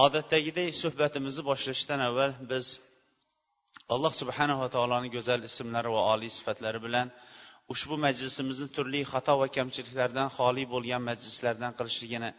[0.00, 2.66] Odatdagidek suhbatimizni boshlashdan avval biz
[3.94, 7.08] alloh subhanava taoloni go'zal ismlari va oliy sifatlari bilan
[7.72, 12.30] ushbu majlisimizni turli xato va kamchiliklardan xoli bo'lgan majlislardan qilishligini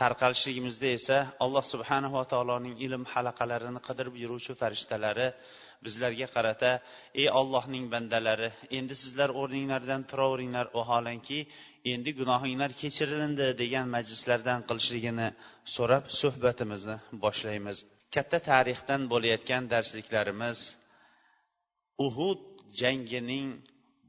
[0.00, 5.28] tarqalishligimizda esa alloh subhanava taoloning ilm halaqalarini qidirib yuruvchi farishtalari
[5.84, 6.70] bizlarga qarata
[7.20, 11.38] ey ollohning bandalari endi sizlar o'rninglardan turaveringlar vaholanki
[11.92, 15.28] endi gunohinglar kechirilindi degan majlislardan qilishligini
[15.74, 17.78] so'rab suhbatimizni boshlaymiz.
[18.14, 20.58] Katta tarixdan bo'layotgan darsliklarimiz
[22.06, 22.40] uhud
[22.80, 23.48] jangining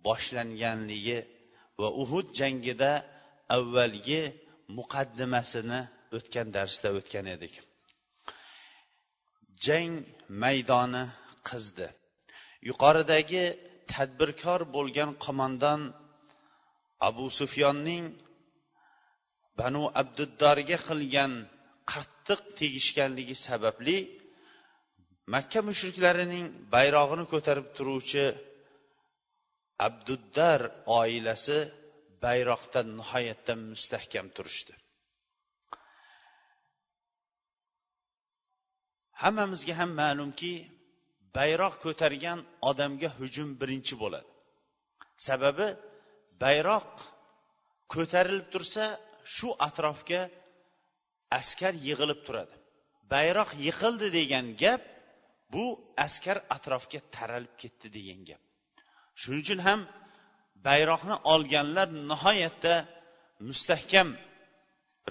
[0.08, 1.20] boshlanganligi
[1.82, 2.92] va uhud jangida
[3.58, 4.22] avvalgi
[4.78, 5.82] muqaddimasini
[6.18, 7.54] o'tgan darsda o'tgan edik.
[9.66, 9.94] Jang
[10.44, 11.04] maydoni
[11.50, 11.88] qizdi.
[12.70, 13.46] Yuqoridagi
[13.94, 15.82] tadbirkor bo'lgan qo'mondon
[17.08, 18.06] abu sufyonning
[19.60, 21.34] banu abduddorga qilgan
[21.92, 23.98] qattiq tegishganligi sababli
[25.34, 28.26] makka mushriklarining bayrog'ini ko'tarib turuvchi
[29.88, 30.62] abduddar
[31.00, 31.58] oilasi
[32.26, 34.74] bayroqda nihoyatda mustahkam turishdi.
[39.22, 40.54] Hammamizga ham ma'lumki
[41.38, 44.30] bayroq ko'targan odamga hujum birinchi bo'ladi.
[45.28, 45.68] Sababi
[46.44, 46.92] bayroq
[47.94, 48.86] ko'tarilib tursa
[49.36, 50.22] shu atrofga
[51.40, 52.56] askar yig'ilib turadi.
[53.14, 54.82] Bayroq yiqildi degan gap
[55.54, 55.66] bu
[56.06, 58.42] askar atrofga taralib ketdi degan gap.
[59.22, 59.80] Shuning uchun ham
[60.68, 62.76] bayroqni olganlar nihoyatda
[63.48, 64.10] mustahkam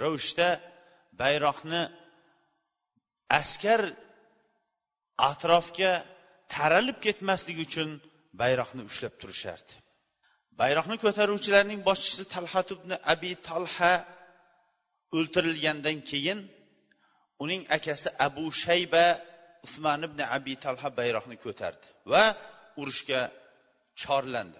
[0.03, 0.49] ravishda
[1.23, 1.83] bayroqni
[3.41, 3.81] askar
[5.31, 5.93] atrofga
[6.55, 7.91] taralib ketmasligi uchun
[8.43, 9.75] bayroqni ushlab turishardi.
[10.61, 13.95] Bayroqni ko'taruvchilarning boshchisi talhat ibn abi talha
[15.17, 16.39] o'ltirilgandan keyin
[17.45, 19.05] uning akasi abu shayba
[19.67, 22.25] usmon ibn abi talha bayroqni ko'tardi va
[22.81, 23.21] urushga
[24.03, 24.59] chorlandi.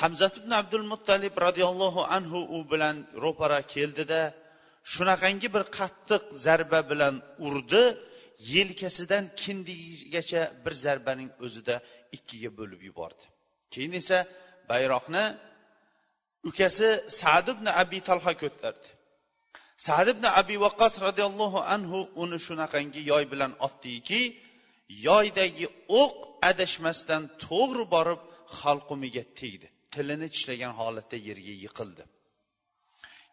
[0.00, 4.20] Hamzat ibn abdul muttalib roziyallohu anhu u bilan ro'para keldida
[4.92, 7.14] shunaqangi bir qattiq zarba bilan
[7.46, 7.84] urdi
[8.54, 11.76] yelkasidan kindigigacha bir zarbaning o'zida
[12.16, 13.24] ikkiga bo'lib yubordi.
[13.74, 14.18] Keyin esa
[14.70, 15.24] bayroqni
[16.48, 16.88] ukasi
[17.20, 18.88] sad ibn abi talha ko'tardi.
[19.86, 24.20] Sad ibn abi vaqqos roziyallohu anhu uni shunaqangi yoy bilan otdiki
[25.08, 25.66] yoydagi
[26.02, 26.14] o'q
[26.50, 28.20] adashmasdan to'g'ri borib
[28.60, 29.66] halqumiga tegdi.
[29.94, 32.02] Tilini tishlagan holatda yerga yiqildi.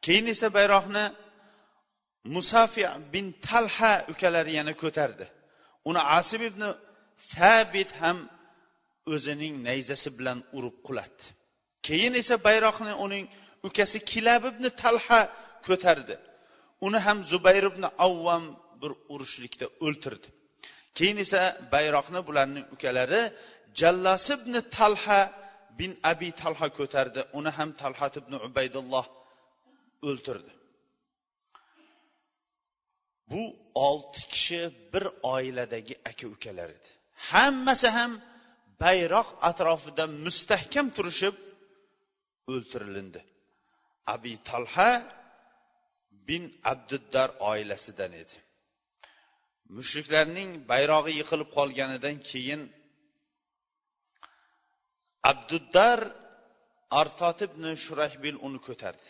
[0.03, 1.05] Keyin esa bayroqni
[2.35, 2.83] musafi
[3.13, 5.25] bin talha ukalari yana ko'tardi.
[5.89, 6.63] Uni asib ibn
[7.35, 8.17] sabit ham
[9.13, 11.25] o'zining nayzasi bilan urib qulatdi
[11.87, 13.25] keyin esa bayroqni uning
[13.67, 15.21] ukasi kilab ibn talha
[15.67, 16.15] ko'tardi.
[16.85, 18.45] Uni ham zubayr ibn avvam
[18.81, 20.27] bir urushlikda o'ltirdi.
[20.97, 21.41] Keyin esa
[21.73, 23.21] bayroqni bularning ukalari
[23.79, 25.21] jallas ibn talha
[25.79, 27.21] bin abi talha ko'tardi.
[27.39, 29.05] Uni ham talhat ibn ubaydulloh
[30.09, 30.51] o'ltirdi.
[33.31, 33.41] Bu
[33.87, 34.61] olti kishi
[34.93, 36.89] bir oiladagi aka ukalar edi.
[37.31, 38.11] Hammasi ham
[38.81, 41.35] bayroq atrofida mustahkam turishib
[42.51, 43.21] o'ltirilindi.
[44.13, 44.91] Abi talha
[46.27, 48.35] bin abduddar oilasidan edi.
[49.77, 52.61] Mushriklarning bayrog'i yiqilib qolganidan keyin
[55.31, 55.99] abduddar
[57.01, 59.07] artot ibn shurahbil uni ko'tardi.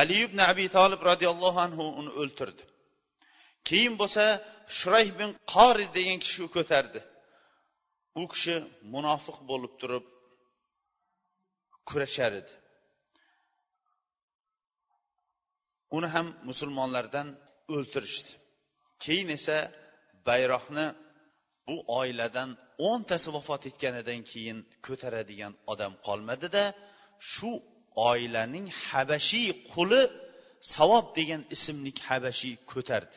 [0.00, 2.64] Ali ibn abi tolib roziyallohu anhu uni o'ltirdi.
[3.68, 4.24] Keyin bo'lsa
[4.78, 7.00] shurayh bin qori degan kishi ko'tardi.
[8.20, 8.56] U kishi
[8.94, 10.04] munofiq bo'lib turib
[11.88, 12.52] kurashar edi.
[15.96, 17.28] Uni ham musulmonlardan
[17.74, 18.32] o'ltirishdi.
[19.04, 19.58] Keyin esa
[20.28, 20.86] bayroqni
[21.68, 22.50] bu oiladan
[22.88, 26.64] o'ntasi vafot etganidan keyin ko'taradigan odam qolmadida
[27.32, 27.50] shu
[28.10, 30.02] oilaning habashiy quli
[30.74, 33.16] savob degan ismlik habashiy ko'tardi.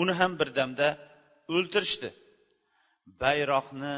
[0.00, 0.88] Uni ham birdamda
[1.56, 2.08] o'ltirishdi.
[3.22, 3.96] Bayroqni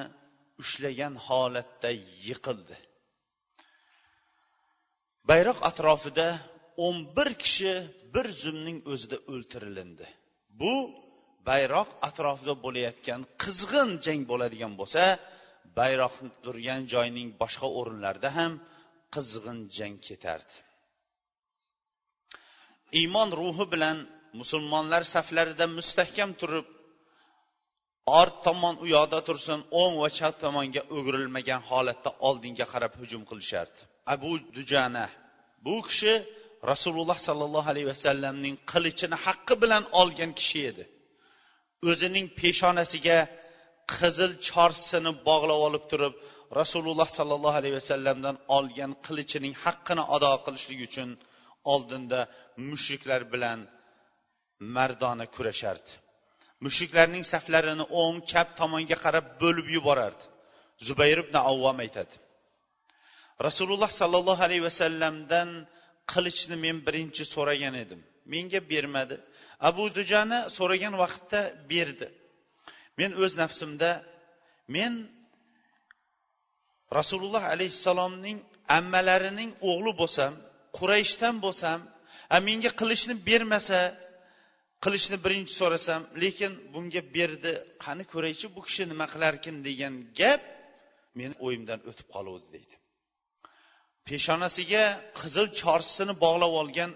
[0.63, 1.91] ushlagan holatda
[2.27, 2.77] yiqildi.
[5.31, 6.29] Bayroq atrofida
[6.87, 7.73] o'n bir kishi
[8.15, 10.07] bir zumning o'zida o'ltirilindi.
[10.61, 10.75] Bu
[11.49, 15.03] bayroq atrofida bo'layotgan qizg'in jang bo'ladigan bo'lsa
[15.79, 16.15] bayroq
[16.45, 18.53] turgan joyning boshqa o'rinlarida ham
[19.15, 20.55] qizg'in jang ketardi.
[23.01, 23.99] Iymon ruhi bilan
[24.41, 26.67] musulmonlar saflarida mustahkam turib
[28.07, 33.81] ort tomon u yoqda tursin o'ng va chap tomonga o'girilmagan holatda oldinga qarab hujum qilishardi.
[34.15, 35.07] Abu dujana
[35.65, 36.15] bu kishi
[36.71, 40.85] rasululloh sollallohu alayhi vasallamning qilichini haqqi bilan olgan kishi edi.
[41.91, 43.19] O'zining peshonasiga
[43.95, 46.15] qizil chorsini bog'lab olib turib
[46.61, 51.11] rasululloh sollallohu alayhi vasallamdan olgan qilichining haqqini ado qilishlik uchun
[51.73, 52.21] oldinda
[52.69, 53.59] mushriklar bilan
[54.77, 55.91] mardona kurashardi.
[56.65, 60.25] Mushriklarning saflarini o'ng chap tomonga qarab bo'lib yuborardi.
[60.87, 62.15] Zubayr ibn avvom aytadi.
[63.47, 65.49] Rasululloh sollallohu alayhi vasallamdan
[66.13, 68.01] qilichni men birinchi so'ragan edim.
[68.33, 69.17] Menga bermadi.
[69.69, 71.41] Abu dujani so'ragan vaqtda
[71.71, 72.07] berdi.
[72.99, 73.91] Men o'z nafsimda
[74.77, 74.93] men
[76.99, 78.39] rasululloh alayhissalomning
[78.79, 80.33] ammalarining o'g'li bo'lsam
[80.79, 81.79] qurayshdan bo'lsam
[82.35, 83.81] a menga qilichni bermasa
[84.85, 87.53] qilishni birinchi so'rasam lekin bunga berdi
[87.85, 90.43] qani ko'raychi bu kishi nima qilarkin degan gap
[91.19, 92.75] meni o'yimdan o'tib qoluvdi deydi.
[94.09, 94.85] Peshonasiga
[95.21, 96.91] qizil chorsisini bog'lab olgan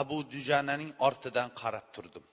[0.00, 2.24] abu dujananing ortidan qarab turdim.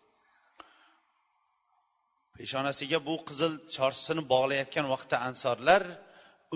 [2.38, 5.82] Peshonasiga bu qizil chorsisini bog'layotgan vaqtda ansorlar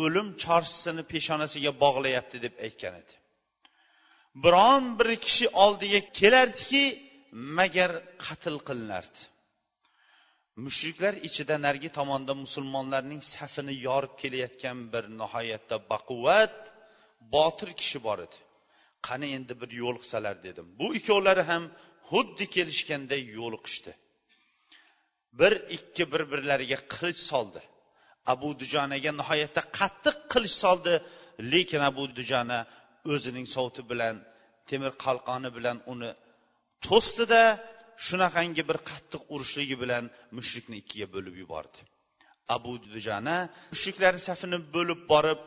[0.04, 3.14] o'lim chorsisini peshonasiga bog'layapti deb aytgan edi.
[4.44, 6.84] Biron bir kishi oldiga kelardiki
[7.34, 7.92] magar
[8.26, 9.22] qatl qilinardi.
[10.66, 16.56] Mushriklar ichida narigi tomonda musulmonlarning safini yorib kelayotgan bir nihoyatda baquvvat
[17.36, 18.38] botir kishi bor edi.
[19.08, 20.68] Qani endi bir yo'liqsalar dedim.
[20.80, 21.64] Bu ikkovlari ham
[22.10, 23.92] xuddi kelishganday yo'liqishdi.
[25.40, 27.62] Bir ikki bir birlariga qilich soldi.
[28.34, 30.94] Abu dujonaga nihoyatda qattiq qilich soldi
[31.54, 32.60] lekin abu dujona
[33.14, 34.16] o'zining sovuti bilan
[34.70, 36.12] temir qalqoni bilan uni
[36.88, 37.44] to'sdida
[38.06, 40.04] shunaqangi bir qattiq urishligi bilan
[40.38, 41.80] mushrikni ikkiga bo'lib yubordi.
[42.56, 43.38] Abu dujana
[43.74, 45.40] mushriklar safini bo'lib borib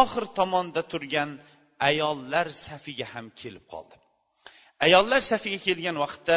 [0.00, 1.30] oxir tomonda turgan
[1.90, 3.96] ayollar safiga ham kelib qoldi.
[4.86, 6.36] Ayollar safiga kelgan vaqtda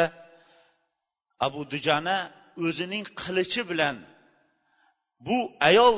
[1.46, 2.16] abu dujana
[2.66, 3.96] o'zining qilichi bilan
[5.26, 5.96] bu ayol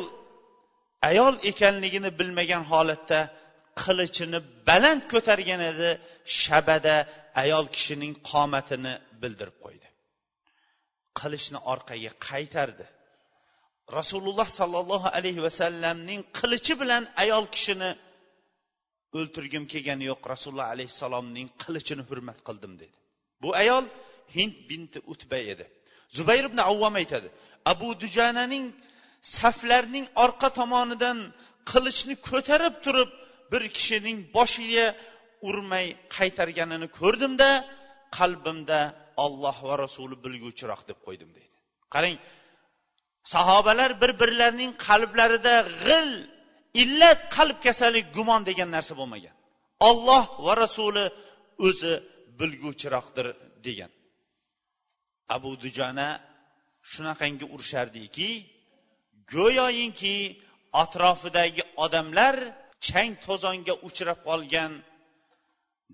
[1.10, 3.20] ayol ekanligini bilmagan holatda
[3.82, 4.38] qilichini
[4.68, 5.90] baland ko'targan edi
[6.40, 6.96] shabada
[7.42, 9.88] ayol kishining qomatini bildirib qo'ydi.
[11.18, 12.86] Qilichni orqaga qaytardi.
[13.98, 17.90] Rasululloh sollallohu alayhi vasallamning qilichi bilan ayol kishini
[19.18, 22.96] o'ltirgim kelgani yo'q rasululloh alayhissalomning qilichini hurmat qildim dedi.
[23.42, 23.84] Bu ayol
[24.36, 25.64] hind binti utba edi.
[26.16, 27.28] Zubayr ibn avvom aytadi
[27.72, 28.64] abu dujananing
[29.38, 31.18] saflarning orqa tomonidan
[31.70, 33.10] qilichni ko'tarib turib
[33.52, 34.86] bir kishining boshiga
[35.48, 35.86] urmay
[36.16, 37.50] qaytarganini ko'rdimda
[38.18, 38.80] qalbimda
[39.24, 41.56] olloh va rasuli bilguvchiroq deb qo'ydim deydi.
[41.94, 42.16] Qarang
[43.34, 45.54] sahobalar bir birlarining qalblarida
[45.84, 46.10] g'il
[46.82, 49.34] illat qalb kasali gumon degan narsa bo'lmagan.
[49.88, 51.04] Olloh va rasuli
[51.68, 51.94] o'zi
[52.40, 53.26] bilguvchiroqdir
[53.66, 53.90] degan.
[55.36, 56.08] Abu dujana
[56.92, 58.30] shunaqangi urishardiki
[59.34, 60.16] go'yoyinki
[60.82, 62.36] atrofidagi odamlar
[62.86, 64.72] chang to'zonga uchrab qolgan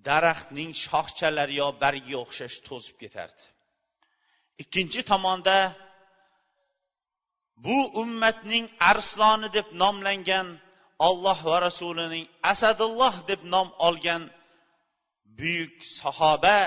[0.08, 3.42] daraxtning shoxchalari yo bargiga o'xshash to'zib ketardi.
[4.62, 5.58] Ikkinchi tomonda
[7.64, 10.48] bu ummatning arsloni deb nomlangan
[11.08, 14.22] olloh va rasulining asadulloh deb nom olgan
[15.38, 16.58] buyuk sahoba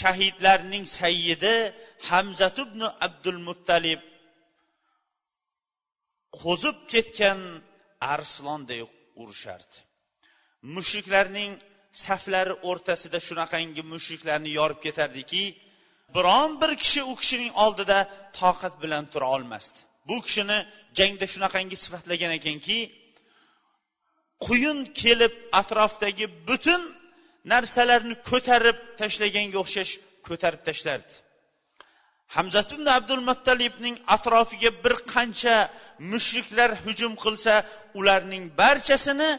[0.00, 1.56] shahidlarning sayyidi
[2.08, 4.00] hamzat ibn abdul muttalib
[6.42, 7.40] qo'zib ketgan
[8.14, 8.80] arslonday
[9.20, 9.76] urushardi
[10.74, 11.52] mushriklarning
[12.04, 15.44] saflari o'rtasida shunaqangi mushriklarni yorib ketardiki
[16.14, 17.98] biron bir kishi u kishining oldida
[18.40, 19.78] toqat bilan tura olmasdi.
[20.08, 20.58] Bu kishini
[20.98, 22.78] jangda shunaqangi sifatlagan ekanki
[24.46, 26.82] quyun kelib atrofdagi butun
[27.52, 29.92] narsalarni ko'tarib tashlaganga o'xshash
[30.28, 31.14] ko'tarib tashlardi.
[32.36, 35.56] Hamzat ibn abdul muttalibning atrofiga bir qancha
[36.12, 37.54] mushriklar hujum qilsa
[37.98, 39.30] ularning barchasini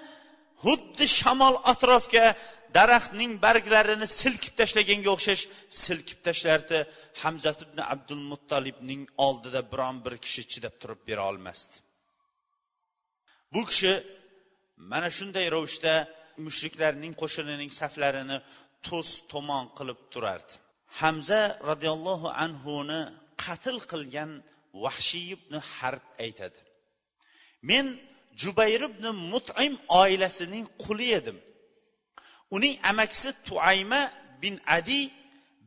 [0.64, 2.26] xuddi shamol atrofga
[2.78, 5.44] daraxtning barglarini silkib tashlaganga o'xshash
[5.84, 6.80] silkib tashlardi.
[7.24, 11.76] Hamzat ibn abdul muttolibning oldida biron bir kishi chidab turib bera olmasdi.
[13.54, 13.94] Bu kishi
[14.92, 15.94] mana shunday ravishda
[16.46, 18.38] mushriklarning qo'shinining saflarini
[18.88, 20.54] to's tomon qilib turardi.
[21.02, 23.02] Hamza roziyallohu anhuni
[23.44, 24.32] qatl qilgan
[24.84, 26.60] vahshiy ibn harb aytadi.
[27.70, 27.86] Men
[28.42, 31.38] jubayr ibn mutim oilasining quli edim.
[32.56, 34.02] Uning amakisi tuayma
[34.42, 35.00] bin adi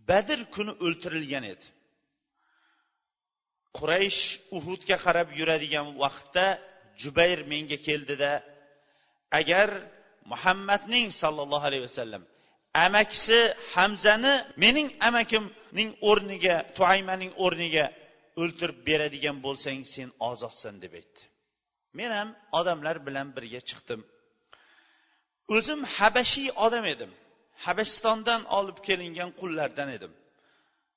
[0.09, 1.67] badr kuni o'ltirilgan edi.
[3.77, 4.23] Quraysh
[4.57, 6.47] uhudga qarab yuradigan vaqtda
[7.03, 8.33] jubayr menga keldida
[9.41, 9.69] agar
[10.33, 12.23] muhammadning sollallohu alayhi vasallam
[12.87, 13.39] amakisi
[13.75, 17.85] hamzani mening amakimning o'rniga tuaymaning o'rniga
[18.43, 21.23] o'ltirib beradigan bo'lsang sen ozodsan deb aytdi.
[21.99, 24.01] Men ham odamlar bilan birga chiqdim.
[25.57, 27.13] O'zim habashiy odam edim.
[27.65, 30.13] Habashistondan olib kelingan qullardan edim.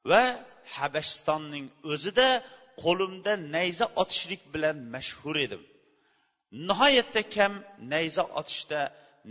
[0.09, 0.23] Va
[0.77, 2.27] habashistonning o'zida
[2.83, 5.61] qo'limda nayza otishlik bilan mashhur edim.
[6.69, 7.53] Nihoyatda kam
[7.93, 8.81] nayza otishda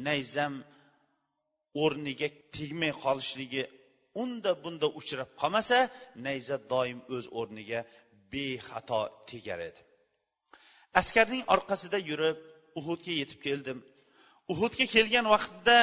[0.06, 0.54] nayzam
[1.84, 3.62] o'rniga tegmay qolishligi
[4.22, 5.78] unda bunda uchrab qolmasa
[6.26, 7.80] nayza doim o'z o'rniga
[8.32, 9.80] bexato tegar edi.
[11.00, 12.38] Askarning orqasida yurib
[12.78, 13.78] uhudga yetib keldim.
[14.52, 15.76] Uhudga kelgan vaqtda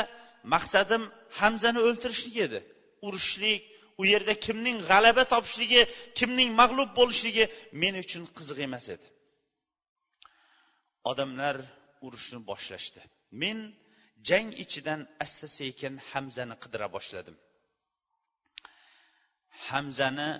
[0.53, 1.03] maqsadim
[1.39, 2.59] hamzani o'ltirishlik edi.
[3.07, 3.61] Urushlik
[4.01, 5.81] u yerda kimning g'alaba topishligi
[6.19, 7.45] kimning mag'lub bo'lishligi
[7.81, 9.07] men uchun qiziq emas edi.
[11.11, 11.55] Odamlar
[12.05, 13.01] urushni boshlashdi.
[13.41, 13.57] Men
[14.29, 17.35] jang ichidan asta sekin hamzani qidira boshladim.
[19.69, 20.31] Hamzani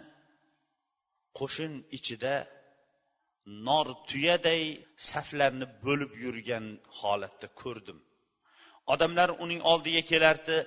[1.40, 2.34] qo'shin ichida
[3.68, 4.64] nor tuyaday
[5.10, 6.66] saflarni bo'lib yurgan
[7.00, 8.00] holatda ko'rdim.
[8.94, 10.58] Odamlar uning oldiga kelardi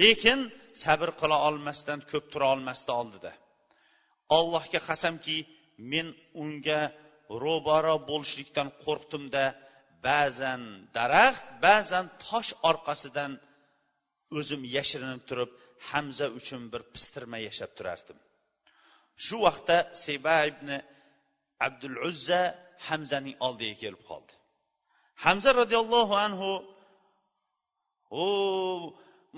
[0.00, 0.40] lekin
[0.84, 3.32] sabr qila olmasdan ko'p tura olmasdi oldida.
[4.38, 5.38] Allohga qasamki
[5.92, 6.08] men
[6.42, 6.80] unga
[7.44, 9.44] ro'baro bo'lishlikdan qo'rqdimda
[10.08, 10.62] ba'zan
[10.96, 13.32] daraxt ba'zan tosh orqasidan
[14.38, 15.50] o'zim yashirinib turib
[15.90, 18.18] hamza uchun bir pistirma yashab turardim.
[19.24, 20.68] Shu vaqtda seba ibn
[21.66, 22.40] abdul uzza
[22.88, 24.32] hamzaning oldiga kelib qoldi.
[25.24, 26.50] Hamza roziyallohu anhu
[28.24, 28.26] u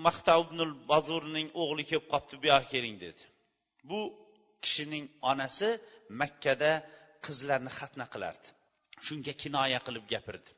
[0.07, 3.23] maqtavbnul bazurning o'g'li kelib qolibdi bu yoqqa keling dedi.
[3.91, 4.01] Bu
[4.65, 5.69] kishining onasi
[6.21, 6.73] makkada
[7.27, 8.49] qizlarni xatna qilardi.
[9.07, 10.51] Shunga kinoya qilib gapirdi.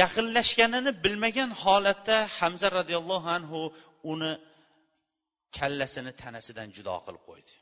[0.00, 3.60] Yaqinlashganini bilmagan holatda hamza roziyallohu anhu
[4.12, 4.32] uni
[5.56, 7.52] kallasini tanasidan judo qilib qo'ydi.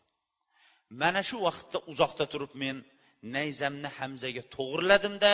[1.00, 2.76] Mana shu vaqtda uzoqda turib men
[3.36, 5.32] nayzamni hamzaga to'g'irladimda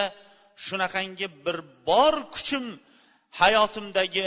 [0.67, 1.59] shunaqangi bir
[1.89, 2.65] bor kuchim
[3.41, 4.27] hayotimdagi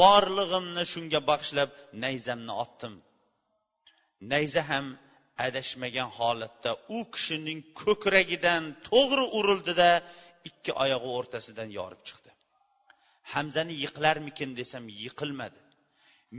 [0.00, 1.70] borlig'imni shunga bag'ishlab
[2.04, 2.94] nayzamni otdim.
[4.32, 4.86] Nayza ham
[5.46, 9.90] adashmagan holatda u kishining ko'kragidan to'g'ri urildida
[10.48, 12.30] ikki oyog'i o'rtasidan yorib chiqdi.
[13.34, 15.60] Hamzani yiqilarmikin desam yiqilmadi.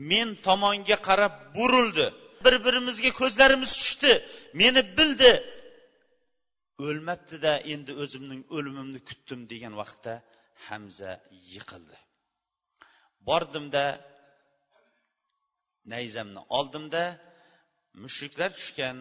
[0.10, 2.08] Men tomonga qarab burildi.
[2.44, 4.12] Bir birimizga ko'zlarimiz tushdi.
[4.62, 5.32] Meni bildi.
[6.86, 10.13] O'lmabdida endi o'zimning o'limimni kutdim degan vaqtda
[10.67, 11.12] hamza
[11.53, 11.98] yiqildi.
[13.29, 13.86] Bordimda
[15.94, 17.03] nayzamni oldimda
[18.03, 18.98] mushriklar tushgan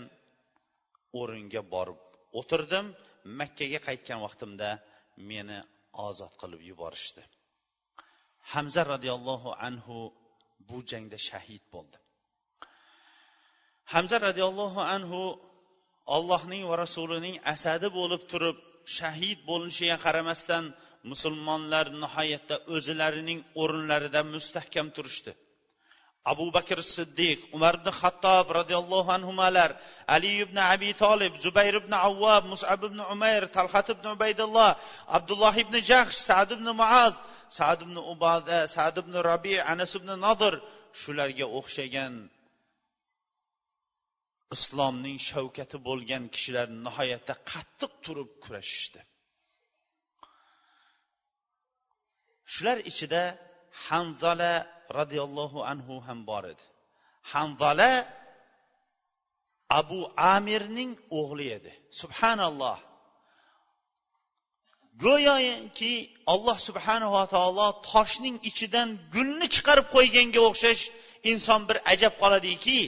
[1.20, 2.00] o'ringa borib
[2.40, 2.86] o'tirdim.
[3.40, 4.68] Makkaga qaytgan vaqtimda
[5.30, 5.58] meni
[6.06, 7.22] ozod qilib yuborishdi.
[8.52, 9.98] Hamza roziyallohu anhu
[10.68, 11.98] bu jangda shahid bo'ldi.
[13.92, 15.20] Hamza roziyallohu anhu
[16.16, 18.56] ollohning va rasulining asadi bo'lib turib
[18.98, 20.64] shahid bo'linishiga qaramasdan
[21.10, 25.32] musulmonlar nihoyatda o'zilarining o'rinlarida mustahkam turishdi.
[26.32, 29.70] Abu bakr siddiq umar ibn xattob roziyallohu anhular
[30.14, 34.70] ali ibn abi tolib zubayr ibn avvob musab ibn umayr talhat ibn ubaydulloh
[35.16, 37.14] abdulloh ibn jahsh sad ibn muaz
[37.58, 40.54] sad ibn ubada sad ibn rabi anas ibn nodir
[41.00, 42.14] shularga o'xshagan
[44.54, 49.00] islomning shavkati bo'lgan kishilar nihoyatda qattiq turib kurashishdi.
[52.52, 53.22] Shular ichida
[53.86, 54.52] hanzola
[54.98, 56.64] roziyallohu anhu ham bor edi.
[57.32, 57.90] Hanzola
[59.80, 60.00] abu
[60.34, 61.72] amirning o'g'li edi.
[62.00, 62.78] Subhanalloh.
[65.04, 65.94] Go'yoki
[66.32, 70.82] alloh subhanava taolo toshning ichidan gulni chiqarib qo'yganga o'xshash
[71.32, 72.78] inson bir ajab qoladiki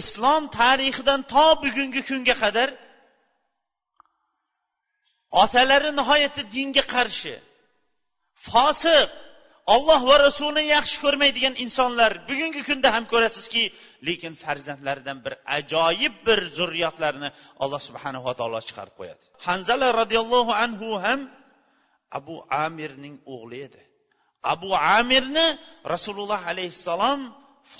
[0.00, 2.68] islom tarixidan to bugungi kunga qadar
[5.42, 7.34] otalari nihoyatda dinga qarshi
[8.48, 9.08] fosiq
[9.74, 13.64] olloh va rasulini yaxshi ko'rmaydigan insonlar bugungi kunda ham ko'rasizki
[14.06, 17.28] lekin farzandlaridan bir ajoyib bir zurriyotlarni
[17.62, 19.22] alloh subhanava taolo chiqarib qo'yadi.
[19.46, 21.20] Hanzala roziyallohu anhu ham
[22.18, 22.36] abu
[22.66, 23.82] amirning o'g'li edi.
[24.54, 25.46] Abu amirni
[25.94, 27.20] rasululloh alayhissalom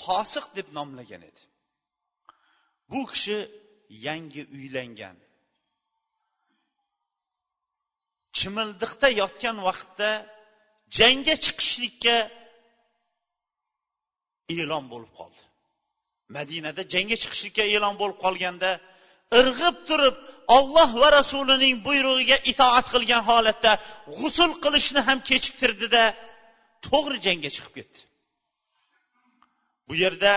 [0.03, 1.41] fosiq deb nomlagan edi.
[2.91, 3.37] Bu kishi
[4.07, 5.17] yangi uylangan.
[8.37, 10.09] Chimildiqda yotgan vaqtda
[10.97, 12.17] jangga chiqishlikka
[14.55, 15.41] e'lon bo'lib qoldi.
[16.37, 18.71] Madinada jangga chiqishlikka e'lon bo'lib qolganda
[19.39, 20.15] irg'ib turib
[20.57, 23.71] olloh va rasulining buyrug'iga itoat qilgan holatda
[24.17, 26.03] g'usul qilishni ham kechiktirdida
[26.87, 27.99] to'g'ri jangga chiqib ketdi.
[29.87, 30.33] Bu yerda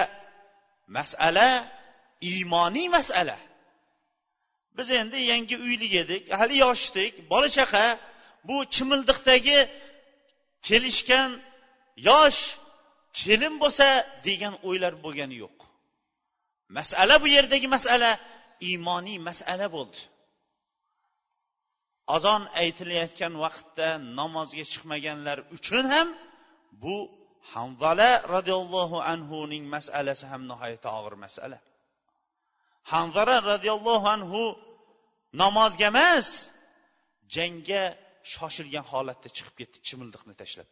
[0.97, 1.49] masala
[2.21, 3.39] iymoniy masala.
[4.77, 7.87] Biz endi yangi uyli edik hali yosh edik bola chaqa
[8.49, 9.59] bu chimildiqdagi
[10.67, 11.31] kelishgan
[12.09, 12.41] yosh
[13.21, 13.89] kelin bo'lsa
[14.27, 15.57] degan o'ylar bo'lgani yo'q.
[16.77, 18.11] Masala bu yerdagi masala
[18.69, 20.01] iymoniy masala bo'ldi.
[22.17, 26.09] Azon aytilayotgan vaqtda namozga chiqmaganlar uchun ham
[26.83, 26.97] bu
[27.53, 31.59] hanzala roziyallohu anhuning masalasi ham nihoyatda og'ir masala.
[32.93, 34.43] Hanzara roziyallohu anhu
[35.43, 36.29] namozga emas
[37.37, 37.83] jangga
[38.33, 40.69] shoshilgan holatda chiqib ketdi chimildiqni tashlab.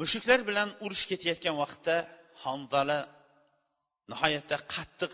[0.00, 1.96] Mushuklar bilan urush ketayotgan vaqtda
[2.44, 2.98] hanzala
[4.10, 5.12] nihoyatda qattiq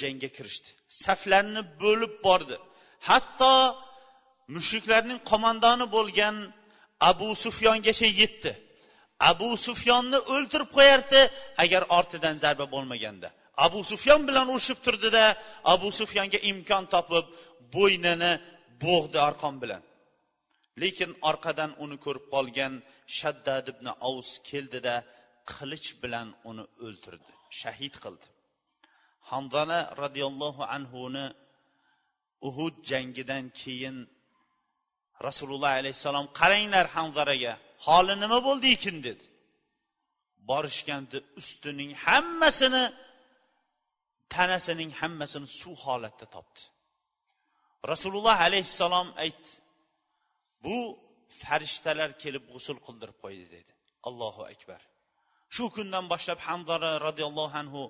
[0.00, 0.68] jangga kirishdi.
[1.04, 2.56] Saflarni bo'lib bordi.
[3.08, 3.54] Hatto
[4.56, 6.36] mushuklarning qo'mondoni bo'lgan
[7.10, 8.52] abu sufyongacha yetdi.
[9.30, 11.20] Abu sufyonni o'ltirib qo'yardi
[11.64, 13.28] agar ortidan zarba bo'lmaganda.
[13.66, 15.24] Abu sufyon bilan urushib turdida
[15.74, 17.26] abu sufyonga imkon topib
[17.76, 18.32] bo'ynini
[18.84, 19.82] bo'g'di arqon bilan.
[20.82, 22.74] Lekin orqadan uni ko'rib qolgan
[23.18, 24.94] shaddad ibn avs keldida
[25.52, 28.26] qilich bilan uni o'ldirdi shahid qildi.
[29.30, 31.26] Hamdana roziyallohu anhuni
[32.48, 33.96] uhud jangidan keyin
[35.26, 37.54] rasululloh alayhissalom qaranglar hanzaraga
[37.86, 39.24] holi nima bo'ldi ekan dedi.
[40.50, 42.84] Borishganda ustining hammasini
[44.34, 46.62] tanasining hammasini suv holatda topdi.
[47.92, 49.52] Rasululloh alayhissalom aytdi
[50.64, 50.76] bu
[51.42, 53.72] farishtalar kelib g'usul qildirib qo'ydi dedi.
[54.08, 54.80] Allohu akbar.
[55.54, 57.82] Shu kundan boshlab hamdora roziyallohu anhu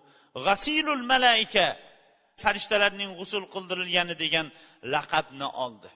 [0.46, 1.66] g'asilul malaika
[2.42, 4.46] farishtalarning g'usul qildirilgani degan
[4.94, 5.90] laqabni oldi.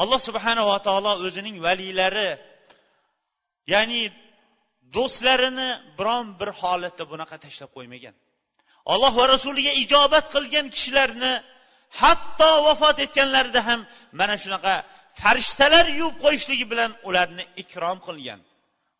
[0.00, 2.30] Alloh subhanava taolo o'zining valiylari
[3.72, 4.02] ya'ni
[4.96, 8.14] do'stlarini biron bir holatda bunaqa tashlab qo'ymagan.
[8.92, 11.32] Alloh va rasuliga ijobat qilgan kishilarni
[12.00, 13.80] hatto vafot etganlarida ham
[14.20, 14.74] mana shunaqa
[15.20, 18.40] farishtalar yuvib qo'yishligi bilan ularni ikrom qilgan.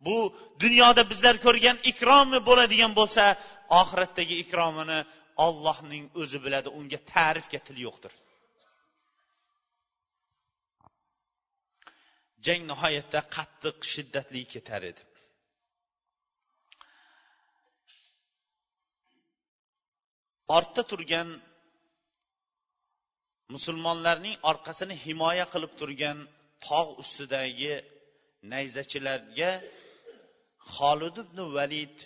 [0.06, 0.16] Bu
[0.62, 3.24] dunyoda bizlar ko'rgan ikromi bo'ladigan bo'lsa
[3.80, 4.98] oxiratdagi ikromini
[5.46, 8.12] ollohning o'zi biladi unga ta'rifga til yo'qdir.
[12.46, 15.02] Jang nihoyatda qattiq shiddatli ketar edi.
[20.56, 21.28] Ortda turgan
[23.54, 26.18] musulmonlarning orqasini himoya qilib turgan
[26.66, 27.74] tog' ustidagi
[28.52, 29.50] nayzachilarga
[30.76, 31.96] xolid ibn valid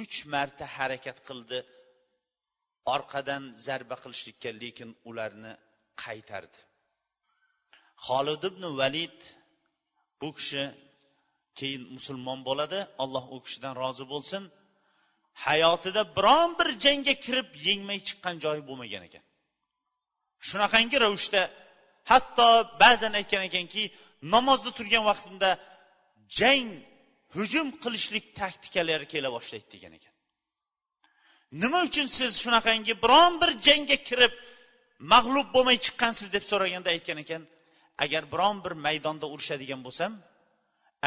[0.00, 1.60] uch marta harakat qildi.
[2.94, 5.52] Orqadan zarba qilishlikka lekin ularni
[6.04, 6.58] qaytardi.
[8.06, 9.18] Xolid ibn valid
[10.22, 10.62] bu kishi
[11.58, 14.42] keyin musulmon bo'ladi alloh u kishidan rozi bo'lsin.
[15.46, 19.24] Hayotida biron bir jangga kirib yengmay chiqqan joyi bo'lmagan ekan.
[20.48, 21.42] Shunaqangi ravishda
[22.10, 22.48] hatto
[22.82, 23.82] ba'zan aytgan ekanki
[24.34, 25.50] namozda turgan vaqtimda
[26.38, 26.68] jang
[27.36, 30.14] hujum qilishlik taktikalari kela boshlaydi degan ekan.
[31.62, 34.32] Nima uchun siz shunaqangi biron bir jangga kirib
[35.12, 37.42] mag'lub bo'lmay chiqqansiz deb so'raganda aytgan ekan
[38.04, 40.12] agar biron bir maydonda urushadigan bo'lsam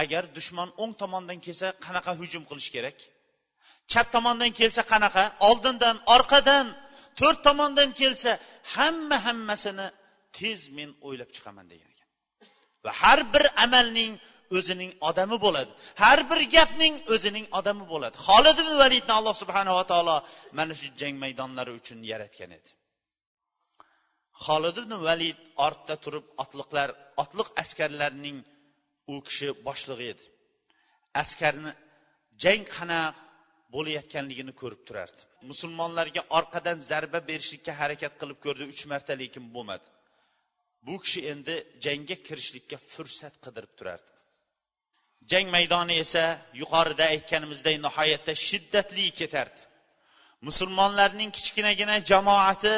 [0.04, 2.98] agar dushman o'ng tomondan kelsa qanaqa hujum qilish kerak?
[3.92, 5.24] Chap tomondan kelsa qanaqa?
[5.50, 6.66] Oldindan orqadan
[7.20, 8.32] to'rt tomondan kelsa
[8.76, 9.88] hamma hammasini
[10.38, 12.10] tez men o'ylab chiqaman degan ekan.
[12.86, 14.14] Va har bir amalning
[14.58, 15.72] o'zining odami bo'ladi.
[16.04, 18.16] Har bir gapning o'zining odami bo'ladi.
[18.28, 20.18] Holid ibn validni alloh subhanava taolo
[20.58, 22.70] mana shu jang maydonlari uchun yaratgan edi.
[24.44, 26.90] Xolid ibn valid ortda turib otliqlar
[27.24, 28.38] otliq askarlarning
[29.12, 30.26] u kishi boshlig'i edi.
[31.22, 31.72] Askarni
[32.44, 33.26] jang qanaqa
[33.76, 35.22] bo'layotganligini ko'rib turardi.
[35.50, 39.88] Musulmonlarga orqadan zarba berishlikka harakat qilib ko'rdi uch marta lekin bo'lmadi.
[40.86, 44.10] Bu kishi endi jangga kirishlikka fursat qidirib turardi.
[45.32, 46.24] Jang maydoni esa
[46.62, 49.62] yuqorida aytganimizdek nihoyatda shiddatli ketardi.
[50.48, 52.76] Musulmonlarning kichkinagina jamoati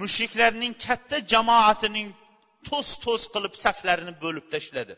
[0.00, 2.08] mushriklarning katta jamoatining
[2.68, 4.94] to's to's qilib saflarini bo'lib tashladi.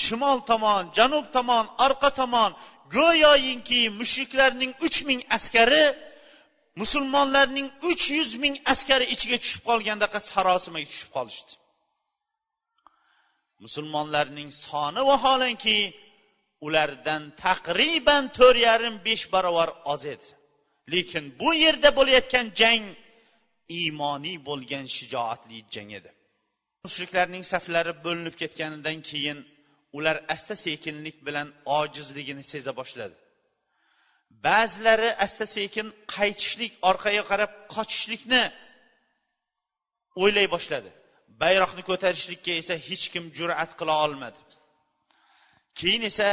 [0.00, 2.50] Shimol tomon janub tomon orqa tomon
[2.96, 5.84] go'yoyinki mushriklarning uch ming askari
[6.80, 11.52] musulmonlarning uch yuz ming askari ichiga tushib qolgandaqa sarosimaga tushib qolishdi.
[13.64, 15.78] Musulmonlarning soni vaholanki
[16.66, 20.28] ulardan taqriban to'rt yarim besh barobar oz edi.
[20.92, 22.84] Lekin bu yerda bo'layotgan jang
[23.78, 26.10] iymoniy bo'lgan shijoatli jang edi.
[26.84, 29.38] Mushriklarning saflari bo'linib ketganidan keyin
[29.96, 33.16] ular asta sekinlik bilan ojizligini seza boshladi.
[34.46, 38.42] Ba'zilari asta sekin qaytishlik orqaga qarab qochishlikni
[40.22, 40.90] o'ylay boshladi.
[41.42, 44.40] Bayroqni ko'tarishlikka esa hech kim jur'at qila olmadi.
[45.78, 46.28] Keyin esa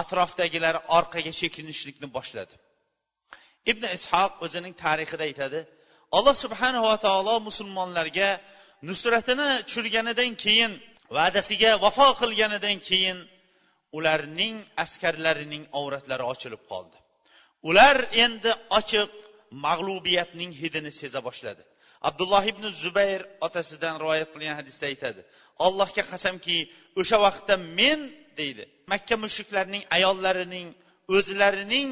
[0.00, 2.54] atrofdagilar orqaga chekinishlikni boshladi.
[3.70, 5.60] Ibn ishoq o'zining tarixida aytadi
[6.16, 8.28] alloh subhanava taolo musulmonlarga
[8.88, 10.72] nusratini tushirganidan keyin
[11.16, 13.18] va'dasiga vafo qilganidan keyin
[13.98, 16.96] ularning askarlarining avratlari ochilib qoldi.
[17.68, 19.10] Ular endi ochiq
[19.66, 21.62] mag'lubiyatning hidini seza boshladi.
[22.08, 25.22] Abdulloh ibn zubayr otasidan rivoyat qilgan hadisda aytadi
[25.66, 26.58] allohga qasamki
[27.00, 28.00] o'sha vaqtda men
[28.40, 30.68] deydi makka mushuklarining ayollarining
[31.16, 31.88] o'zlarining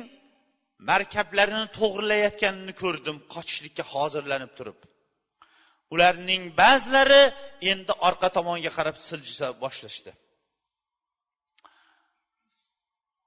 [0.90, 4.78] markablarini to'g'irlayotganini ko'rdim qochishlikka hozirlanib turib.
[5.94, 7.22] Ularning ba'zilari
[7.72, 10.12] endi orqa tomonga qarab siljisa boshlashdi.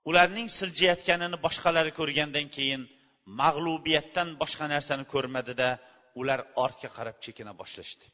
[0.10, 2.82] Ularning siljiyotganini boshqalari ko'rgandan keyin
[3.42, 5.70] mag'lubiyatdan boshqa narsani ko'rmadida
[6.22, 8.06] ular ortga qarab chekina boshlashdi.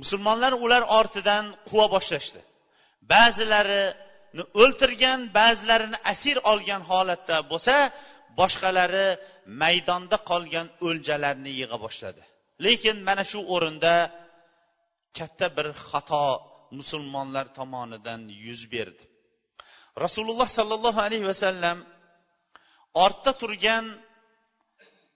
[0.00, 2.40] Musulmonlar ular ortidan quva boshlashdi.
[3.12, 7.74] Ba'zilarini o'ltirgan ba'zilarini asir olgan holatda bo'lsa
[8.38, 9.08] boshqalari
[9.62, 12.22] maydonda qolgan o'ljalarni yig'a boshladi.
[12.64, 13.94] Lekin mana shu o'rinda
[15.18, 16.26] katta bir xato
[16.78, 19.04] musulmonlar tomonidan yuz berdi.
[20.04, 21.78] Rasululloh sollallohu alayhi vasallam
[23.04, 23.84] ortda turgan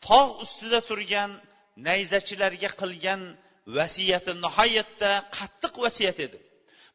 [0.09, 1.31] tog' ustida turgan
[1.89, 3.21] nayzachilarga qilgan
[3.79, 6.39] vasiyati nihoyatda qattiq vasiyat edi.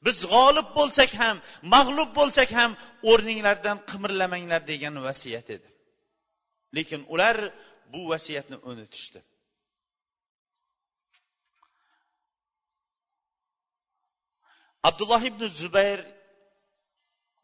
[0.05, 1.36] Biz g'olib bo'lsak ham
[1.75, 2.71] mag'lub bo'lsak ham
[3.12, 5.67] o'rninglardan qimirlamanglar degan vasiyat edi.
[6.75, 7.38] Lekin ular
[7.93, 9.19] bu vasiyatni unutishdi.
[14.89, 15.99] Abdulloh ibn zubayr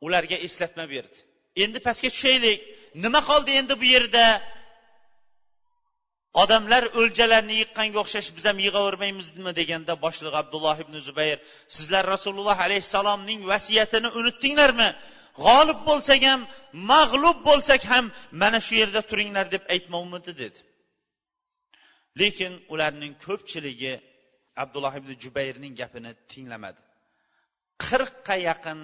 [0.05, 1.17] ularga eslatma berdi.
[1.63, 2.59] Endi pastga tushaylik.
[3.03, 4.25] Nima qoldi endi bu yerda?
[6.43, 11.37] Odamlar o'ljalarni yiqqanga o'xshash biz ham yig'avermaymizmi deganda boshliq abdulloh ibn zubayr
[11.75, 14.89] sizlar rasululloh alayhissalomning vasiyatini unutdinglarmi?
[15.45, 16.41] G'olib bo'lsak ham
[16.91, 18.05] mag'lub bo'lsak ham
[18.41, 20.59] mana shu yerda turinglar deb aytmovmidi dedi.
[22.21, 23.93] Lekin ularning ko'pchiligi
[24.63, 26.81] abdulloh ibn jubayrning gapini tinglamadi.
[27.85, 28.79] Qirqqa yaqin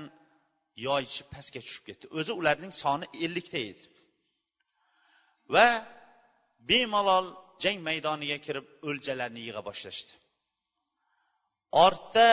[0.88, 2.06] yoychi pastga tushib ketdi.
[2.18, 3.84] O'zi ularning soni ellikta edi.
[5.54, 5.68] Va
[6.70, 7.28] bemalol
[7.64, 10.14] jang maydoniga kirib o'ljalarni yig'a boshlashdi.
[11.86, 12.30] Ortda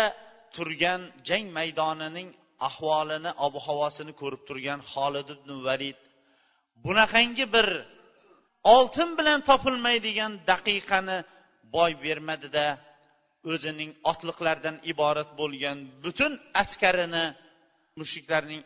[0.54, 2.28] turgan jang maydonining
[2.68, 5.98] ahvolini ob havosini ko'rib turgan holid ibn valid
[6.84, 7.68] bunaqangi bir
[8.74, 11.18] oltin bilan topilmaydigan daqiqani
[11.76, 12.66] boy bermadida
[13.52, 17.24] o'zining otliqlardan iborat bo'lgan butun askarini
[18.00, 18.62] mushriklarning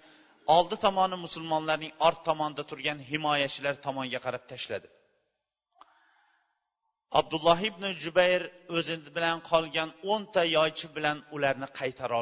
[0.56, 4.88] oldi tomoni musulmonlarning ort tomonida turgan himoyachilar tomonga qarab tashladi.
[7.20, 8.42] Abdulloh ibn jubayr
[8.76, 12.14] o'zi bilan qolgan o'nta yoychi bilan ularni qaytara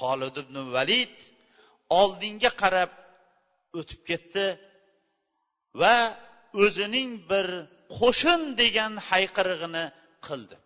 [0.00, 1.14] xolid ibn valid
[2.00, 2.90] oldinga qarab
[3.78, 4.46] o'tib ketdi
[5.80, 5.96] va
[6.64, 7.46] o'zining bir
[7.98, 9.84] qo'shin degan hayqirig'ini
[10.26, 10.56] qildi.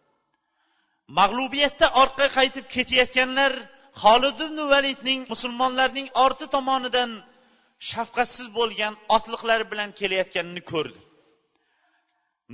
[1.19, 3.53] Mag'lubiyatda orqaga qaytib ketayotganlar
[4.03, 7.11] xolid ibn validning musulmonlarning orti tomonidan
[7.91, 11.01] shafqatsiz bo'lgan otliqlari bilan kelayotganini ko'rdi.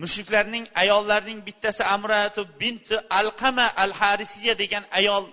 [0.02, 5.24] Mushriklarning ayollarining bittasi amratu binti alqama al harisiya degan ayol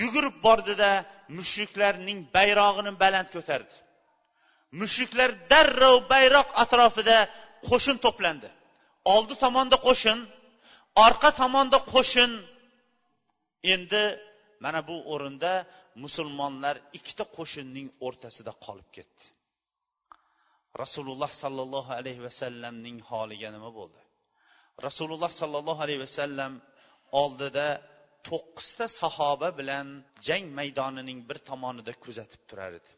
[0.00, 0.90] yugurib bordida
[1.38, 3.74] mushriklarning bayrog'ini baland ko'tardi.
[4.80, 7.18] Mushriklar darrov bayroq atrofida
[7.68, 8.48] qo'shin to'plandi.
[9.14, 10.18] Oldi tomonda qo'shin
[11.06, 12.30] orqa tomonda qo'shin.
[13.74, 14.04] Endi
[14.64, 15.52] mana bu o'rinda
[16.04, 19.24] musulmonlar ikkita qo'shinning o'rtasida qolib ketdi.
[20.82, 24.00] Rasululloh sollallohu alayhi vasallamning holiga nima bo'ldi?
[24.86, 26.52] Rasululloh sollallohu alayhi vasallam
[27.22, 27.66] oldida
[28.26, 29.86] to'qqizta sahoba bilan
[30.26, 32.90] jang maydonining bir tomonida kuzatib turar edi.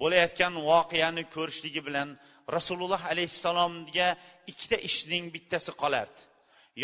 [0.00, 2.08] Bo'layotgan voqeani ko'rishligi bilan
[2.56, 4.08] rasululloh alayhissalomga
[4.50, 6.20] ikkita ishning bittasi qolardi.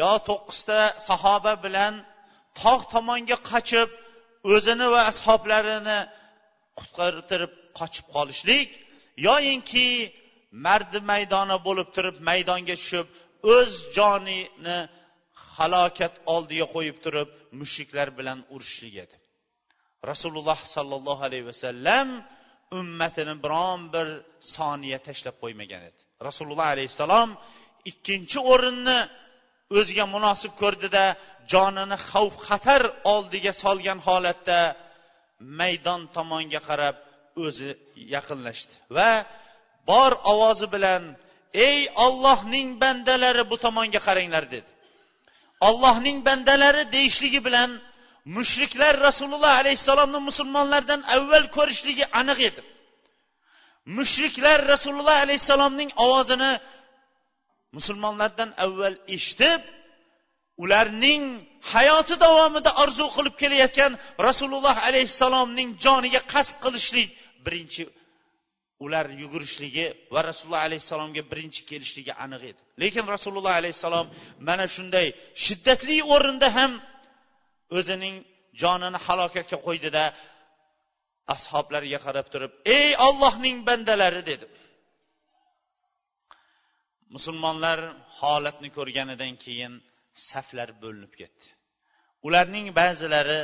[0.00, 0.78] Yo to'qqizta
[1.09, 1.94] sahoba bilan
[2.62, 3.90] tog' tomonga qochib
[4.54, 5.98] o'zini va ashoblarini
[6.78, 8.70] qutqartirib qochib qolishlik
[9.28, 9.88] yoyinki
[10.66, 13.07] mardi maydona bo'lib turib maydonga tushib
[13.57, 14.78] o'z jonini
[15.59, 19.17] halokat oldiga qo'yib turib mushriklar bilan urushlik edi.
[20.11, 22.09] Rasululloh sollallohu alayhi vasallam
[22.79, 24.09] ummatini biron bir
[24.57, 26.01] soniya tashlab qo'ymagan edi.
[26.29, 27.29] Rasululloh alayhissalom
[27.90, 28.99] ikkinchi o'rinni
[29.79, 31.05] o'ziga munosib ko'rdida
[31.53, 32.83] jonini xavf xatar
[33.14, 34.61] oldiga solgan holatda
[35.61, 36.97] maydon tomonga qarab
[37.45, 37.71] o'zi
[38.14, 39.11] yaqinlashdi va
[39.90, 41.03] bor ovozi bilan
[41.69, 44.71] ey ollohning bandalari bu tomonga qaranglar dedi.
[45.68, 47.70] Ollohning bandalari deyishligi bilan
[48.37, 52.62] mushriklar rasululloh alayhissalomni musulmonlardan avval ko'rishligi aniq edi.
[53.98, 56.53] Mushriklar rasululloh alayhissalomning ovozini
[57.77, 59.61] musulmonlardan avval eshitib
[60.62, 61.22] ularning
[61.74, 63.92] hayoti davomida orzu qilib kelayotgan
[64.27, 67.09] rasululloh alayhissalomning joniga qasd qilishlik
[67.44, 67.85] birinchi
[68.85, 72.61] ular yugurishligi va rasululloh alayhissalomga birinchi kelishligi aniq edi.
[72.83, 74.07] Lekin rasululloh alayhissalom
[74.49, 75.07] mana shunday
[75.44, 76.73] shiddatli o'rinda ham
[77.79, 78.16] o'zining
[78.62, 80.05] jonini halokatga qo'ydida
[81.35, 84.47] ashoblariga qarab turib ey ollohning bandalari dedi.
[87.14, 87.79] Musulmonlar
[88.20, 89.73] holatni ko'rganidan keyin
[90.31, 91.47] saflar bo'linib ketdi.
[92.27, 93.40] Ularning ba'zilari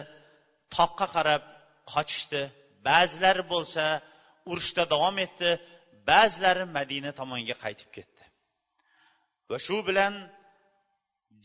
[0.76, 1.42] toqqa qarab
[1.92, 2.42] qochishdi.
[2.88, 3.84] Ba'zilari bo'lsa
[4.50, 5.50] urushda davom etdi.
[6.10, 8.24] Ba'zilari madina tomonga qaytib ketdi.
[9.50, 10.14] Va shu bilan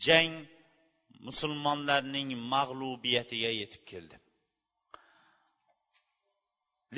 [0.06, 0.32] jang
[1.26, 4.16] musulmonlarning mag'lubiyatiga yetib keldi.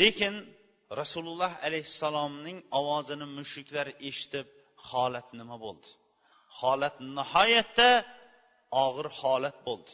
[0.00, 0.34] Lekin
[1.00, 4.48] rasululloh alayhissalomning ovozini mushriklar eshitib
[4.90, 5.88] holat nima bo'ldi?
[6.60, 7.90] Holat nihoyatda
[8.84, 9.92] og'ir holat bo'ldi.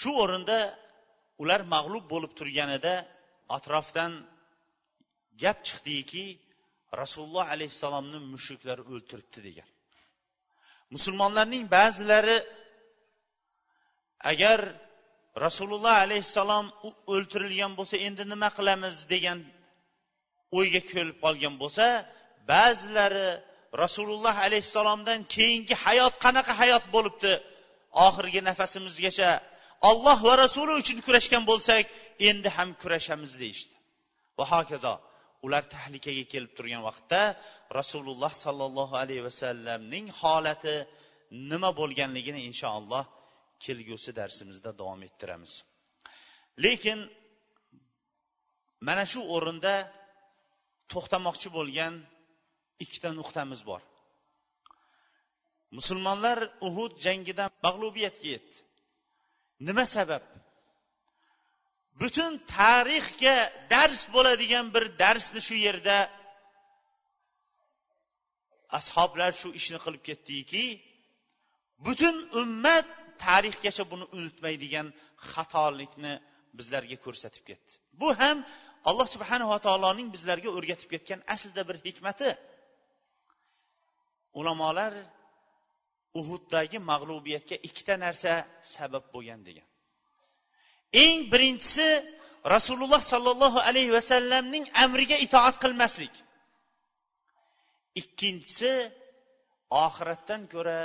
[0.00, 0.58] Shu o'rinda
[1.42, 2.94] ular mag'lub bo'lib turganida
[3.56, 4.12] atrofdan
[5.42, 6.24] gap chiqdiki
[7.00, 9.68] rasululloh alayhissalomni mushriklar o'ltiribdi degan.
[10.94, 12.38] Musulmonlarning ba'zilari
[14.32, 14.60] agar
[15.44, 16.66] rasululloh alayhissalom
[17.12, 19.38] o'ltirilgan bo'lsa endi nima qilamiz degan
[20.58, 21.86] o'yga kelib qolgan bo'lsa
[22.52, 23.28] ba'zilari
[23.82, 27.32] rasululloh alayhissalomdan keyingi hayot qanaqa hayot bo'libdi
[28.06, 29.30] oxirgi nafasimizgacha
[29.88, 31.84] olloh va rasuli uchun kurashgan bo'lsak
[32.28, 33.74] endi ham kurashamiz deyishdi.
[34.38, 34.94] Va hokazo
[35.46, 37.20] ular tahlikaga kelib turgan vaqtda
[37.78, 40.74] rasululloh sollallohu alayhi vasallamning holati
[41.50, 43.04] nima bo'lganligini inshaalloh
[43.64, 45.52] kelgusi darsimizda davom ettiramiz.
[46.64, 46.98] Lekin
[48.86, 49.74] mana shu o'rinda
[50.92, 51.94] to'xtamoqchi bo'lgan
[52.84, 53.82] ikkita nuqtamiz bor.
[55.78, 56.38] Musulmonlar
[56.68, 58.58] uhud jangida mag'lubiyatga yetdi.
[59.66, 60.22] Nima sabab?
[62.00, 63.36] Butun tarixga
[63.72, 65.96] dars bo'ladigan bir darsni shu yerda
[68.78, 70.64] ashoblar shu ishni qilib ketdiki
[71.86, 72.86] butun ummat
[73.24, 74.86] tarixgacha buni unutmaydigan
[75.30, 76.14] xatolikni
[76.58, 77.72] bizlarga ko'rsatib ketdi.
[78.00, 78.36] Bu ham
[78.88, 82.30] alloh subhanava taoloning bizlarga o'rgatib ketgan aslida bir hikmati.
[84.40, 84.92] Ulamolar
[86.18, 88.32] uhuddagi mag'lubiyatga ikkita narsa
[88.74, 89.68] sabab bo'lgan degan.
[91.02, 91.88] Eng birinchisi
[92.54, 96.14] rasululloh sollallohu alayhi vasallamning amriga itoat qilmaslik.
[98.00, 98.72] Ikkinchisi
[99.84, 100.80] oxiratdan ko'ra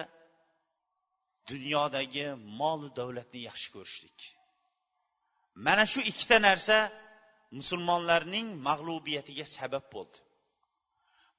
[1.49, 2.25] dunyodagi
[2.59, 4.17] molu davlatni yaxshi ko'rishlik.
[5.65, 6.77] Mana shu ikkita narsa
[7.57, 10.17] musulmonlarning mag'lubiyatiga sabab bo'ldi.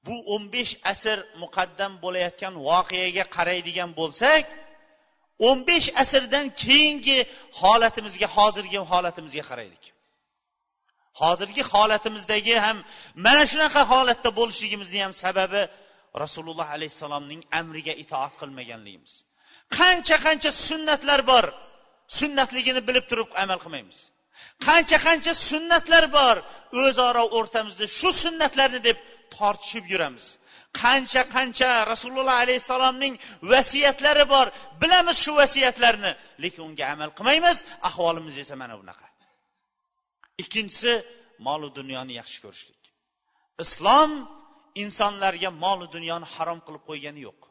[0.05, 4.45] Bu o'n besh asr muqaddam bo'layotgan voqeaga qaraydigan bo'lsak
[5.47, 7.17] o'n besh asrdan keyingi
[7.61, 9.83] holatimizga hozirgi holatimizga qaraylik.
[11.21, 12.77] Hozirgi holatimizdagi ham
[13.25, 15.61] mana shunaqa holatda bo'lishligimizni ham sababi
[16.23, 19.13] rasululloh alayhissalomning amriga itoat qilmaganligimiz.
[19.77, 21.45] Qancha qancha sunnatlar bor
[22.19, 23.97] sunnatligini bilib turib amal qilmaymiz.
[24.67, 26.35] Qancha qancha sunnatlar bor
[26.83, 28.97] o'zaro o'rtamizda shu sunnatlarni deb
[29.35, 30.25] tortishib yuramiz.
[30.81, 33.13] Qancha qancha rasululloh alayhissalomning
[33.51, 34.47] vasiyatlari bor
[34.81, 36.11] bilamiz shu vasiyatlarni
[36.43, 37.57] lekin unga amal qilmaymiz
[37.89, 39.07] ahvolimiz esa mana bunaqa.
[40.43, 40.93] Ikkinchisi
[41.47, 42.81] molu dunyoni yaxshi ko'rishlik.
[43.63, 44.11] Islom
[44.83, 47.41] insonlarga molu dunyoni harom qilib qo'ygani yo'q.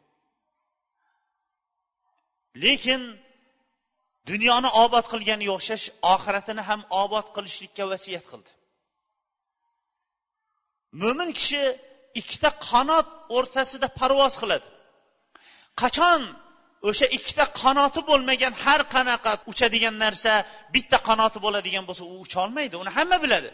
[2.65, 3.03] Lekin
[4.31, 8.51] dunyoni obod qilganga o'xshash oxiratini ham obod qilishlikka vasiyat qildi.
[11.03, 11.63] Mo'min kishi
[12.21, 14.67] ikkita qanot o'rtasida parvoz qiladi.
[15.83, 16.21] Qachon
[16.89, 20.33] o'sha ikkita qanoti bo'lmagan har qanaqa uchadigan narsa
[20.75, 23.51] bitta qanoti bo'ladigan bo'lsa u ucholmaydi uni hamma biladi.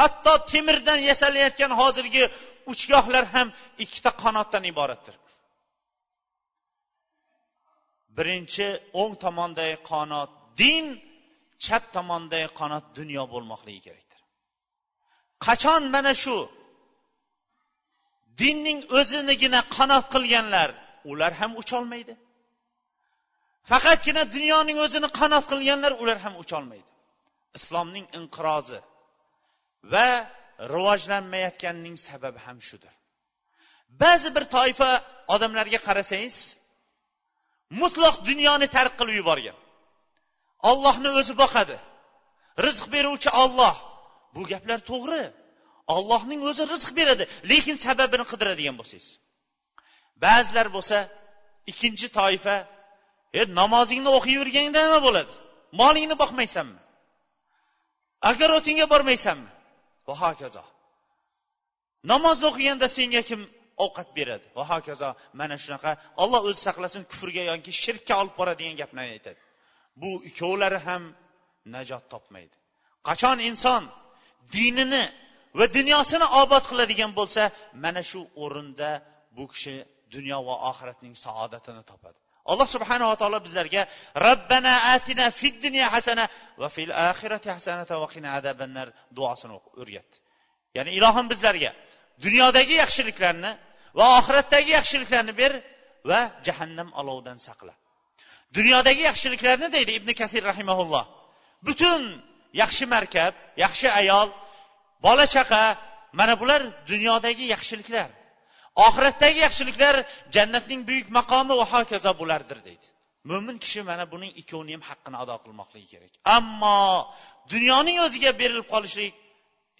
[0.00, 2.24] Hatto temirdan yasalayotgan hozirgi
[2.72, 3.48] uchgohlar ham
[3.84, 5.16] ikkita qanotdan iboratdir.
[8.16, 8.66] Birinchi
[9.00, 10.84] o'ng tomondagi qanot din
[11.64, 14.20] chap tomondagi qanot dunyo bo'lmoqligi kerakdir.
[15.46, 16.36] Qachon mana shu
[18.40, 20.68] dinning o'zinigina qanot qilganlar
[21.10, 22.14] ular ham ucholmaydi.
[23.70, 26.90] Faqatgina dunyoning o'zini qanot qilganlar ular ham ucholmaydi.
[27.58, 28.80] Islomning inqirozi
[29.92, 30.08] va
[30.74, 32.94] rivojlanmayotganining sababi ham shudir.
[34.02, 34.90] Ba'zi bir toifa
[35.34, 36.36] odamlarga qarasangiz
[37.80, 39.58] mutloq dunyoni tark qilib yuborgan.
[40.70, 41.76] Ollohni o'zi boqadi.
[42.64, 43.74] Rizq beruvchi olloh
[44.34, 45.24] bu gaplar to'g'ri.
[45.94, 49.08] Ollohning o'zi rizq beradi lekin sababini qidiradigan bo'lsangiz.
[50.24, 50.98] Ba'zilar bo'lsa
[51.70, 52.56] ikkinchi toifa
[53.38, 54.36] e namozingni o'qiy
[54.76, 55.32] nima bo'ladi?
[55.80, 56.80] Molingni boqmaysanmi?
[58.30, 59.50] Огородingga bormaysanmi?
[60.08, 60.64] Va hokazo.
[62.12, 63.40] Namozni o'qiganda senga kim
[63.84, 64.46] ovqat beradi?
[64.56, 65.08] Va hokazo
[65.40, 65.90] mana shunaqa
[66.22, 69.40] olloh o'zi saqlasin kufrga yoki shirkka olib boradigan gaplarni aytadi.
[70.00, 71.02] Bu ikkovlari ham
[71.74, 72.56] najot topmaydi.
[73.08, 73.82] Qachon inson
[74.54, 75.04] dinini
[75.58, 77.42] va dunyosini obod qiladigan bo'lsa
[77.84, 78.90] mana shu o'rinda
[79.36, 79.74] bu kishi
[80.14, 82.18] dunyo va oxiratning saodatini topadi.
[82.52, 83.82] Alloh subhanava taolo bizlarga
[84.26, 86.24] robbana atina fid dunya hasana
[86.60, 90.16] va fil oxirati hasanata va qina adabannar duosini o'rgatdi.
[90.76, 91.70] Ya'ni ilohim bizlarga
[92.24, 93.52] dunyodagi yaxshiliklarni
[93.98, 95.52] va oxiratdagi yaxshiliklarni ber
[96.10, 97.74] va jahannam olovidan saqla.
[98.56, 101.04] Dunyodagi yaxshiliklarni deydi ibn kasir rahimaulloh
[101.66, 102.02] butun
[102.62, 103.32] yaxshi markab
[103.64, 104.28] yaxshi ayol
[105.06, 105.62] bola chaqa
[106.18, 108.10] mana bular dunyodagi yaxshiliklar.
[108.86, 109.94] Oxiratdagi yaxshiliklar
[110.34, 112.86] jannatning buyuk maqomi va hokazo bulardir deydi.
[113.30, 116.12] Mo'min kishi mana buning ikkovini ham haqqini ado qilmoqligi kerak.
[116.36, 116.80] Ammo
[117.52, 119.14] dunyoning o'ziga berilib qolishlik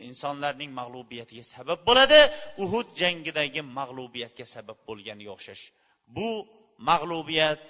[0.09, 2.21] insonlarning mag'lubiyatiga sabab bo'ladi
[2.65, 5.65] uhud jangidagi mag'lubiyatga sabab bo'lganga o'xshash.
[6.17, 6.29] Bu
[6.91, 7.61] mag'lubiyat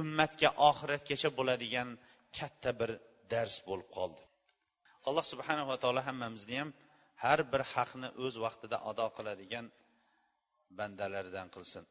[0.00, 1.88] ummatga oxiratgacha bo'ladigan
[2.38, 2.90] katta bir
[3.32, 4.22] dars bo'lib qoldi.
[5.08, 6.70] Alloh subhanava taolo hammamizni ham
[7.24, 9.66] har bir haqni o'z vaqtida ado qiladigan
[10.78, 11.82] bandalaridan qilsin.